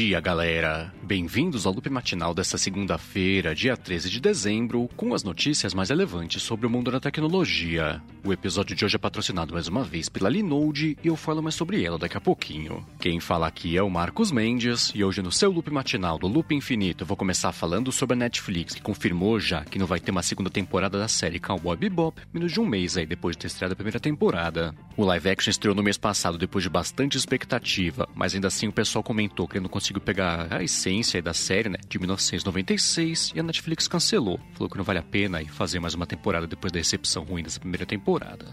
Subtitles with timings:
[0.00, 0.99] dia, galera!
[1.10, 6.40] Bem-vindos ao loop matinal desta segunda-feira, dia 13 de dezembro, com as notícias mais relevantes
[6.40, 8.00] sobre o mundo da tecnologia.
[8.24, 11.56] O episódio de hoje é patrocinado mais uma vez pela Linode e eu falo mais
[11.56, 12.86] sobre ela daqui a pouquinho.
[13.00, 16.54] Quem fala aqui é o Marcos Mendes e hoje no seu loop matinal do Loop
[16.54, 20.12] Infinito eu vou começar falando sobre a Netflix, que confirmou já que não vai ter
[20.12, 23.46] uma segunda temporada da série Cowboy Bebop, menos de um mês aí depois de ter
[23.48, 24.72] estreado a primeira temporada.
[24.96, 28.72] O live action estreou no mês passado depois de bastante expectativa, mas ainda assim o
[28.72, 33.40] pessoal comentou que ele não conseguiu pegar a essência da série, né, de 1996, e
[33.40, 34.38] a Netflix cancelou.
[34.54, 37.58] Falou que não vale a pena fazer mais uma temporada depois da recepção ruim dessa
[37.58, 38.46] primeira temporada.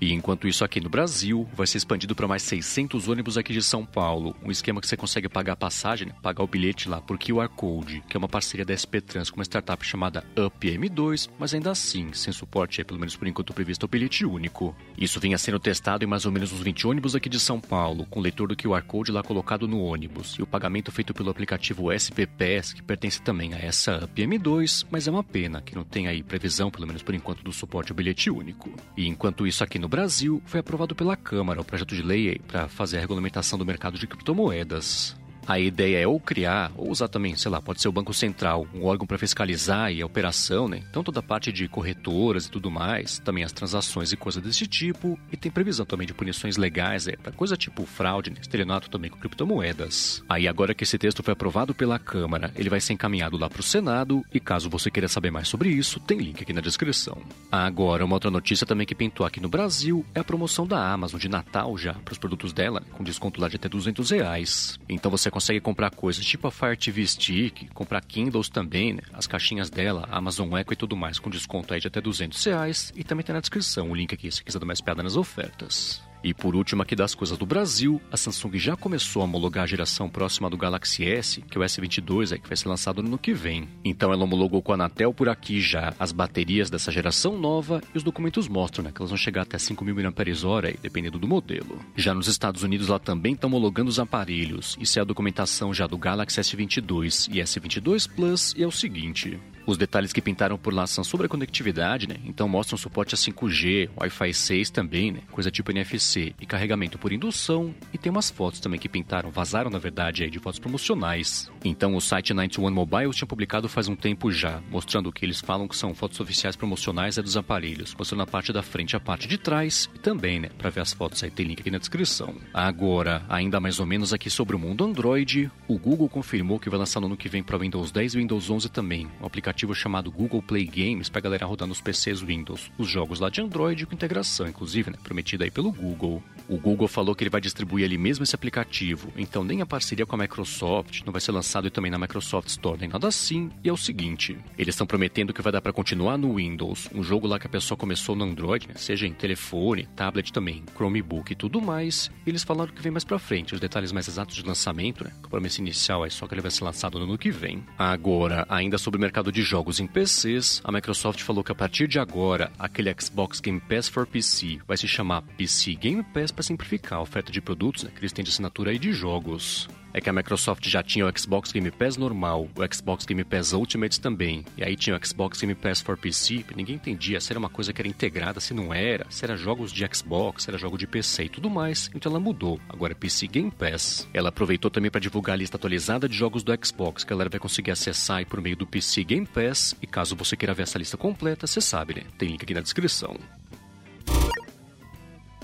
[0.00, 3.62] E enquanto isso aqui no Brasil, vai ser expandido para mais 600 ônibus aqui de
[3.62, 4.36] São Paulo.
[4.42, 8.02] Um esquema que você consegue pagar a passagem, pagar o bilhete lá por QR Code,
[8.08, 12.12] que é uma parceria da SP Trans com uma startup chamada UpM2, mas ainda assim,
[12.12, 14.74] sem suporte, é pelo menos por enquanto previsto o bilhete único.
[14.96, 18.06] Isso vinha sendo testado em mais ou menos uns 20 ônibus aqui de São Paulo,
[18.06, 21.92] com leitor do QR Code lá colocado no ônibus, e o pagamento feito pelo aplicativo
[21.92, 26.22] SPPS, que pertence também a essa UpM2, mas é uma pena que não tem aí
[26.22, 28.72] previsão, pelo menos por enquanto, do suporte ao bilhete único.
[28.96, 32.38] E enquanto isso aqui no no Brasil, foi aprovado pela Câmara o projeto de lei
[32.46, 35.16] para fazer a regulamentação do mercado de criptomoedas.
[35.48, 38.66] A ideia é ou criar, ou usar também, sei lá, pode ser o Banco Central,
[38.74, 40.82] um órgão para fiscalizar e a operação, né?
[40.90, 44.66] Então toda a parte de corretoras e tudo mais, também as transações e coisas desse
[44.66, 48.36] tipo, e tem previsão também de punições legais, é, para coisa tipo fraude, né?
[48.42, 50.22] estelionato também com criptomoedas.
[50.28, 53.60] Aí agora que esse texto foi aprovado pela Câmara, ele vai ser encaminhado lá para
[53.60, 57.22] o Senado, e caso você queira saber mais sobre isso, tem link aqui na descrição.
[57.50, 61.18] Agora, uma outra notícia também que pintou aqui no Brasil é a promoção da Amazon
[61.18, 62.86] de Natal já, para os produtos dela, né?
[62.92, 64.78] com desconto lá de até 200 reais.
[64.90, 69.02] Então você consegue comprar coisas tipo a Fire TV Stick, comprar Kindles também, né?
[69.12, 72.92] as caixinhas dela, Amazon Echo e tudo mais, com desconto aí de até 200 reais.
[72.96, 76.02] E também tem na descrição o link aqui se quiser dar mais piada nas ofertas.
[76.22, 79.66] E por último aqui das coisas do Brasil, a Samsung já começou a homologar a
[79.66, 83.08] geração próxima do Galaxy S, que é o S22, é, que vai ser lançado no
[83.08, 83.68] ano que vem.
[83.84, 87.96] Então ela homologou com a Anatel por aqui já as baterias dessa geração nova e
[87.96, 91.78] os documentos mostram né, que elas vão chegar até 5.000 mAh, dependendo do modelo.
[91.96, 94.76] Já nos Estados Unidos ela também está homologando os aparelhos.
[94.80, 99.38] Isso é a documentação já do Galaxy S22 e S22 Plus e é o seguinte.
[99.68, 102.16] Os detalhes que pintaram por lá são sobre a conectividade, né?
[102.24, 105.20] Então mostram suporte a 5G, Wi-Fi 6 também, né?
[105.30, 107.74] Coisa tipo NFC e carregamento por indução.
[107.92, 111.50] E tem umas fotos também que pintaram, vazaram na verdade aí de fotos promocionais.
[111.64, 115.66] Então o site 91 Mobile tinha publicado faz um tempo já, mostrando que eles falam
[115.66, 119.00] que são fotos oficiais promocionais é dos aparelhos, mostrando a parte da frente e a
[119.00, 120.50] parte de trás e também, né?
[120.56, 122.34] Para ver as fotos aí tem link aqui na descrição.
[122.54, 126.78] Agora, ainda mais ou menos aqui sobre o mundo Android, o Google confirmou que vai
[126.78, 130.10] lançar no ano que vem para Windows 10 e Windows 11 também, um aplicativo chamado
[130.10, 132.70] Google Play Games para galera rodar nos PCs Windows.
[132.78, 136.22] Os jogos lá de Android com integração, inclusive, né, prometida aí pelo Google.
[136.48, 140.06] O Google falou que ele vai distribuir ali mesmo esse aplicativo, então nem a parceria
[140.06, 143.50] com a Microsoft não vai ser lançado também na Microsoft Store, nem nada assim.
[143.64, 147.02] E é o seguinte, eles estão prometendo que vai dar para continuar no Windows, um
[147.02, 151.32] jogo lá que a pessoa começou no Android, né, seja em telefone, tablet também, Chromebook
[151.32, 152.10] e tudo mais.
[152.26, 155.10] E eles falaram que vem mais para frente, os detalhes mais exatos de lançamento, né,
[155.24, 157.64] a promessa inicial é só que ele vai ser lançado no ano que vem.
[157.78, 161.88] Agora, ainda sobre o mercado de jogos em PCs, a Microsoft falou que a partir
[161.88, 166.42] de agora, aquele Xbox Game Pass for PC vai se chamar PC Game Pass para
[166.42, 170.00] simplificar a oferta de produtos né, que eles têm de assinatura aí de jogos é
[170.00, 174.00] que a Microsoft já tinha o Xbox Game Pass normal, o Xbox Game Pass Ultimate
[174.00, 177.48] também, e aí tinha o Xbox Game Pass for PC, ninguém entendia se era uma
[177.48, 180.78] coisa que era integrada, se não era, se era jogos de Xbox, se era jogo
[180.78, 184.08] de PC e tudo mais, então ela mudou, agora é PC Game Pass.
[184.12, 187.30] Ela aproveitou também para divulgar a lista atualizada de jogos do Xbox, que a galera
[187.30, 190.78] vai conseguir acessar por meio do PC Game Pass, e caso você queira ver essa
[190.78, 192.02] lista completa, você sabe, né?
[192.18, 193.16] Tem link aqui na descrição.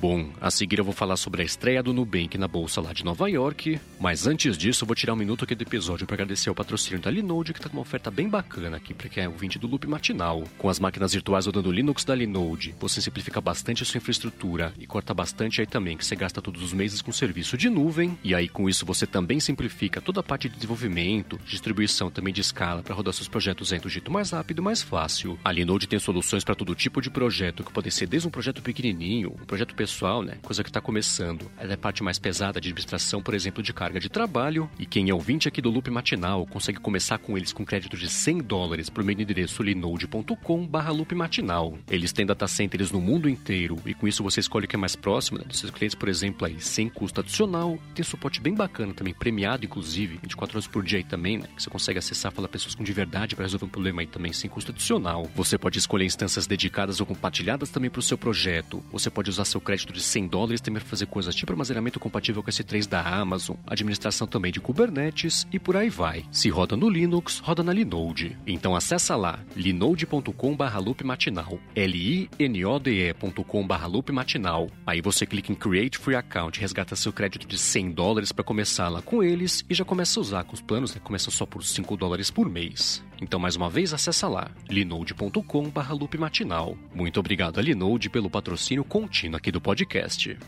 [0.07, 3.03] Bom, a seguir eu vou falar sobre a estreia do Nubank na bolsa lá de
[3.03, 6.51] Nova York, mas antes disso eu vou tirar um minuto aqui do episódio para agradecer
[6.51, 9.29] ao patrocínio da Linode, que tá com uma oferta bem bacana aqui para quem é
[9.31, 10.45] ouvinte do Loop Matinal.
[10.59, 14.87] Com as máquinas virtuais rodando Linux da Linode, você simplifica bastante a sua infraestrutura e
[14.87, 18.35] corta bastante aí também que você gasta todos os meses com serviço de nuvem, e
[18.35, 22.83] aí com isso você também simplifica toda a parte de desenvolvimento, distribuição também de escala
[22.83, 25.39] para rodar seus projetos em do jeito mais rápido e mais fácil.
[25.43, 28.61] A Linode tem soluções para todo tipo de projeto, que pode ser desde um projeto
[28.61, 30.35] pequenininho, um projeto pessoal pessoal, né?
[30.43, 31.49] Coisa que está começando.
[31.57, 34.69] Ela é a parte mais pesada de administração, por exemplo, de carga de trabalho.
[34.77, 38.09] E quem é ouvinte aqui do Loop Matinal consegue começar com eles com crédito de
[38.09, 41.79] 100 dólares por meio do endereço linode.com barra Loop Matinal.
[41.89, 44.79] Eles têm data centers no mundo inteiro e com isso você escolhe o que é
[44.79, 47.79] mais próximo né, dos seus clientes, por exemplo, aí, sem custo adicional.
[47.95, 51.47] Tem suporte bem bacana também, premiado inclusive, 24 horas por dia aí também, né?
[51.55, 54.33] Que você consegue acessar, falar pessoas com de verdade para resolver um problema aí também
[54.33, 55.31] sem custo adicional.
[55.37, 58.83] Você pode escolher instâncias dedicadas ou compartilhadas também para o seu projeto.
[58.91, 61.99] Você pode usar seu crédito crédito de 100 dólares também para fazer coisas tipo armazenamento
[61.99, 66.25] compatível com S3 da Amazon, administração também de Kubernetes e por aí vai.
[66.31, 68.39] Se roda no Linux, roda na Linode.
[68.47, 74.71] Então acessa lá linode.com/loop matinal, l i n o d e.com/loop matinal.
[74.87, 78.89] Aí você clica em Create Free Account, resgata seu crédito de 100 dólares para começar
[78.89, 81.01] lá com eles e já começa a usar com os planos, né?
[81.03, 83.03] Começa só por 5 dólares por mês.
[83.25, 86.77] Então, mais uma vez, acessa lá, linode.com/loop matinal.
[86.95, 90.39] Muito obrigado a Linode pelo patrocínio contínuo aqui do podcast.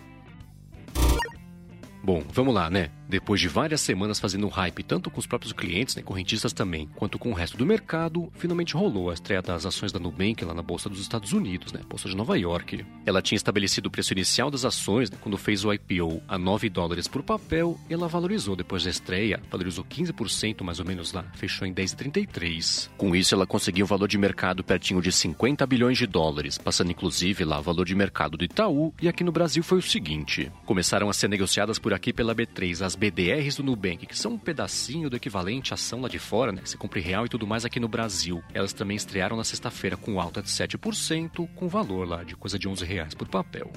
[2.05, 2.91] Bom, vamos lá, né?
[3.09, 7.19] Depois de várias semanas fazendo hype tanto com os próprios clientes, né, correntistas também, quanto
[7.19, 10.63] com o resto do mercado, finalmente rolou a estreia das ações da Nubank lá na
[10.63, 12.85] Bolsa dos Estados Unidos, né, Bolsa de Nova York.
[13.05, 16.69] Ela tinha estabelecido o preço inicial das ações né, quando fez o IPO a 9
[16.69, 21.25] dólares por papel e ela valorizou depois da estreia, valorizou 15% mais ou menos lá,
[21.35, 22.91] fechou em 10,33.
[22.97, 26.91] Com isso, ela conseguiu um valor de mercado pertinho de 50 bilhões de dólares, passando
[26.91, 30.51] inclusive lá o valor de mercado do Itaú, e aqui no Brasil foi o seguinte:
[30.65, 34.39] começaram a ser negociadas por aqui pela B3 as BDRs do Nubank, que são um
[34.39, 36.63] pedacinho do equivalente à ação lá de fora, né?
[36.65, 38.43] Você compra real e tudo mais aqui no Brasil.
[38.55, 42.69] Elas também estrearam na sexta-feira com alta de 7%, com valor lá de coisa de
[42.69, 43.71] 11 reais por papel.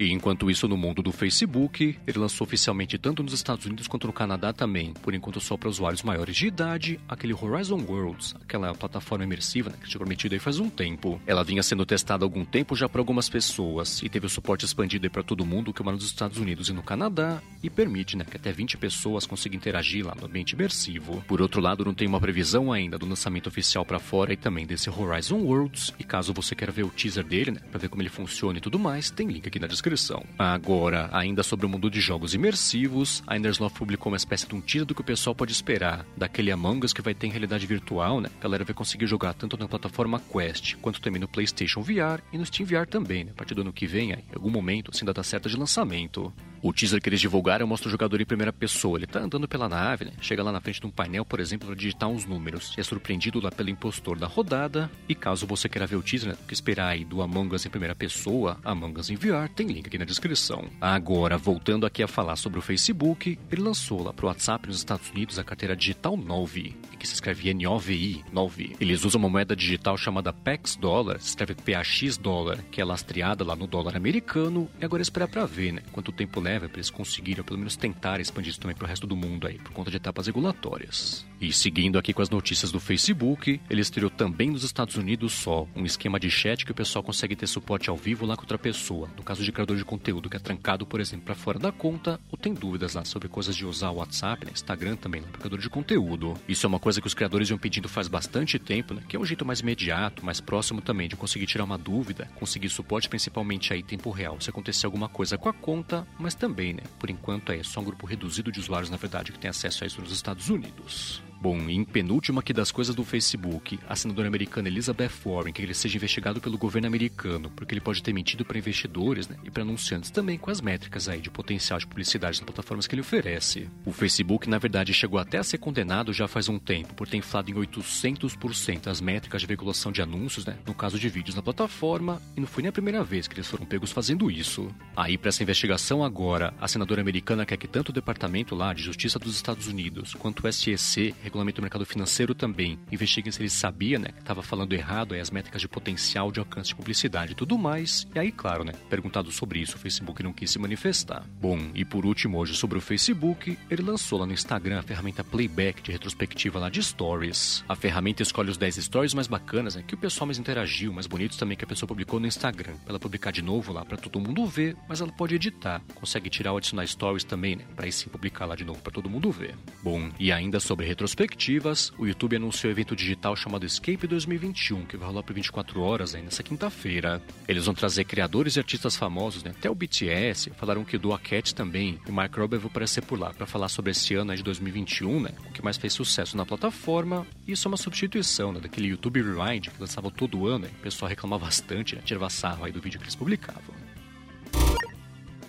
[0.00, 4.06] E enquanto isso, no mundo do Facebook, ele lançou oficialmente tanto nos Estados Unidos quanto
[4.06, 8.72] no Canadá também, por enquanto só para usuários maiores de idade, aquele Horizon Worlds, aquela
[8.74, 11.20] plataforma imersiva né, que tinha prometido aí faz um tempo.
[11.26, 14.64] Ela vinha sendo testada há algum tempo já para algumas pessoas e teve o suporte
[14.64, 18.16] expandido aí para todo mundo que mora nos Estados Unidos e no Canadá e permite
[18.16, 21.22] né, que até 20 pessoas consigam interagir lá no ambiente imersivo.
[21.28, 24.64] Por outro lado, não tem uma previsão ainda do lançamento oficial para fora e também
[24.64, 25.92] desse Horizon Worlds.
[25.98, 28.62] E caso você queira ver o teaser dele, né, para ver como ele funciona e
[28.62, 30.24] tudo mais, tem link aqui na descrição descrição.
[30.38, 34.60] Agora, ainda sobre o mundo de jogos imersivos, a Indersloth publicou uma espécie de um
[34.60, 37.66] teaser do que o pessoal pode esperar daquele Among Us que vai ter em realidade
[37.66, 38.30] virtual, né?
[38.38, 42.38] A galera vai conseguir jogar tanto na plataforma Quest quanto também no PlayStation VR e
[42.38, 43.32] no Steam VR também, né?
[43.32, 46.32] A partir do ano que vem, em algum momento, assim, data certa de lançamento.
[46.62, 48.98] O teaser que eles divulgaram mostra o jogador em primeira pessoa.
[48.98, 50.12] Ele tá andando pela nave, né?
[50.20, 52.74] Chega lá na frente de um painel, por exemplo, para digitar uns números.
[52.76, 54.90] É surpreendido lá pelo impostor da rodada.
[55.08, 56.36] E caso você queira ver o teaser, né?
[56.46, 59.86] Que esperar aí do Among Us em primeira pessoa, Among Us em VR, tem link
[59.86, 60.68] aqui na descrição.
[60.80, 65.08] Agora, voltando aqui a falar sobre o Facebook, ele lançou lá pro WhatsApp nos Estados
[65.10, 68.76] Unidos a carteira digital 9, que se escreve N-O-V-I, 9.
[68.78, 73.44] Eles usam uma moeda digital chamada PAX Dollar, se escreve PAX Dólar, que é lastreada
[73.44, 74.68] lá no dólar americano.
[74.78, 75.82] E agora esperar para ver, né?
[75.92, 78.88] Quanto tempo leva para eles conseguirem, ou pelo menos tentar expandir isso também para o
[78.88, 81.29] resto do mundo aí, por conta de etapas regulatórias.
[81.40, 85.66] E seguindo aqui com as notícias do Facebook, ele estreou também nos Estados Unidos só
[85.74, 88.58] um esquema de chat que o pessoal consegue ter suporte ao vivo lá com outra
[88.58, 89.08] pessoa.
[89.16, 92.20] No caso de criador de conteúdo que é trancado, por exemplo, para fora da conta,
[92.30, 95.38] ou tem dúvidas lá sobre coisas de usar o WhatsApp, né, Instagram também, lá, para
[95.38, 96.34] criador de conteúdo.
[96.46, 99.18] Isso é uma coisa que os criadores iam pedindo faz bastante tempo, né, que é
[99.18, 103.72] um jeito mais imediato, mais próximo também de conseguir tirar uma dúvida, conseguir suporte principalmente
[103.72, 106.82] aí em tempo real, se acontecer alguma coisa com a conta, mas também, né?
[106.98, 109.86] Por enquanto é só um grupo reduzido de usuários, na verdade, que tem acesso a
[109.86, 111.29] isso nos Estados Unidos.
[111.40, 115.72] Bom, em penúltima aqui das coisas do Facebook, a senadora americana Elizabeth Warren que ele
[115.72, 119.62] seja investigado pelo governo americano, porque ele pode ter mentido para investidores né, e para
[119.62, 123.70] anunciantes também com as métricas aí de potencial de publicidade nas plataformas que ele oferece.
[123.86, 127.16] O Facebook, na verdade, chegou até a ser condenado já faz um tempo por ter
[127.16, 131.42] inflado em 800% as métricas de regulação de anúncios, né, no caso de vídeos na
[131.42, 134.68] plataforma, e não foi nem a primeira vez que eles foram pegos fazendo isso.
[134.94, 138.82] Aí, para essa investigação agora, a senadora americana quer que tanto o Departamento lá de
[138.82, 143.48] Justiça dos Estados Unidos quanto o SEC regulamento do mercado financeiro também investiguem se ele
[143.48, 147.32] sabia, né, que estava falando errado aí as métricas de potencial de alcance de publicidade
[147.32, 148.06] e tudo mais.
[148.14, 151.24] E aí, claro, né, perguntado sobre isso, o Facebook não quis se manifestar.
[151.40, 155.22] Bom, e por último, hoje sobre o Facebook, ele lançou lá no Instagram a ferramenta
[155.22, 157.64] Playback de retrospectiva lá de Stories.
[157.68, 161.06] A ferramenta escolhe os 10 stories mais bacanas, né, que o pessoal mais interagiu, mais
[161.06, 162.74] bonitos também que a pessoa publicou no Instagram.
[162.88, 166.52] Ela publicar de novo lá para todo mundo ver, mas ela pode editar, consegue tirar
[166.52, 169.30] ou adicionar stories também, né, para aí sim publicar lá de novo para todo mundo
[169.30, 169.54] ver.
[169.82, 174.86] Bom, e ainda sobre retrospectiva perspectivas, o YouTube anunciou o evento digital chamado Escape 2021,
[174.86, 177.20] que vai rolar por 24 horas aí nessa quinta-feira.
[177.46, 179.50] Eles vão trazer criadores e artistas famosos, né?
[179.50, 183.02] até o BTS, falaram que o Doa Cat também, e o Mark Rober vai aparecer
[183.02, 185.30] por lá para falar sobre esse ano de 2021, né?
[185.46, 187.26] o que mais fez sucesso na plataforma.
[187.46, 188.60] E isso é uma substituição né?
[188.60, 190.70] daquele YouTube Rewind que lançava todo ano, né?
[190.78, 192.02] o pessoal reclamava bastante, né?
[192.02, 193.79] tirava sarro aí do vídeo que eles publicavam.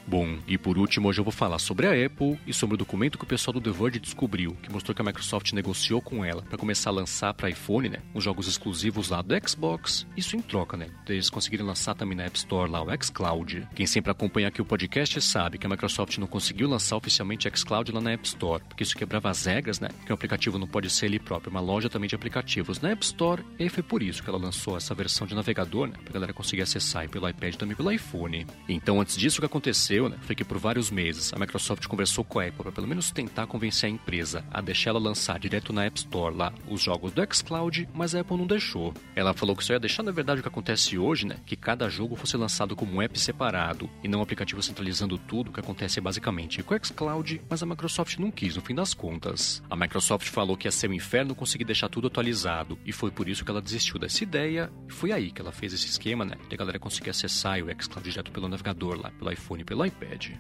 [0.07, 3.17] Bom, e por último, hoje eu vou falar sobre a Apple e sobre o documento
[3.17, 6.41] que o pessoal do The Verge descobriu, que mostrou que a Microsoft negociou com ela
[6.41, 10.05] para começar a lançar para iPhone, né, os jogos exclusivos lá do Xbox.
[10.17, 13.67] Isso em troca, né, eles conseguirem lançar também na App Store lá o xCloud.
[13.73, 17.91] Quem sempre acompanha aqui o podcast sabe que a Microsoft não conseguiu lançar oficialmente xCloud
[17.91, 20.89] lá na App Store, porque isso quebrava as regras, né, que o aplicativo não pode
[20.89, 24.23] ser ele próprio, uma loja também de aplicativos na App Store, e foi por isso
[24.23, 27.75] que ela lançou essa versão de navegador, né, pra galera conseguir acessar pelo iPad também
[27.75, 28.45] pelo iPhone.
[28.67, 32.23] Então, antes disso, o que aconteceu, né, foi que por vários meses a Microsoft conversou
[32.23, 35.73] com a Apple para pelo menos tentar convencer a empresa a deixar ela lançar direto
[35.73, 38.93] na App Store lá os jogos do xCloud, mas a Apple não deixou.
[39.15, 41.89] Ela falou que só ia deixar, na verdade, o que acontece hoje, né, que cada
[41.89, 45.99] jogo fosse lançado como um app separado e não um aplicativo centralizando tudo, que acontece
[45.99, 49.61] basicamente com o xCloud, mas a Microsoft não quis no fim das contas.
[49.69, 53.27] A Microsoft falou que ia ser um inferno conseguir deixar tudo atualizado e foi por
[53.27, 56.35] isso que ela desistiu dessa ideia e foi aí que ela fez esse esquema, né,
[56.47, 59.85] de a galera conseguir acessar o xCloud direto pelo navegador lá, pelo iPhone e pelo
[59.85, 60.31] iPad.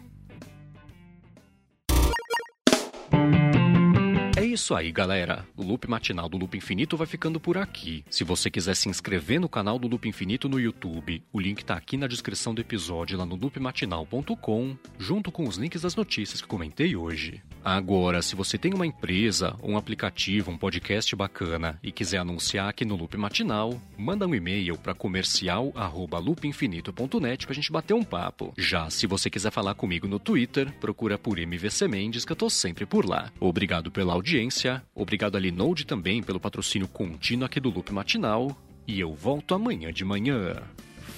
[4.37, 5.45] É isso aí, galera.
[5.55, 8.03] O Loop Matinal do Loop Infinito vai ficando por aqui.
[8.09, 11.75] Se você quiser se inscrever no canal do Loop Infinito no YouTube, o link tá
[11.75, 16.47] aqui na descrição do episódio lá no loopmatinal.com, junto com os links das notícias que
[16.47, 17.41] comentei hoje.
[17.63, 22.83] Agora, se você tem uma empresa, um aplicativo, um podcast bacana e quiser anunciar aqui
[22.83, 28.53] no Loop Matinal, manda um e-mail para comercial@loopinfinito.net pra gente bater um papo.
[28.57, 32.49] Já se você quiser falar comigo no Twitter, procura por MVC Mendes que eu tô
[32.49, 33.31] sempre por lá.
[33.39, 38.99] Obrigado pela audiência, obrigado a Linode também pelo patrocínio contínuo aqui do Loop Matinal e
[38.99, 40.63] eu volto amanhã de manhã.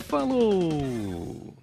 [0.07, 1.62] Falou!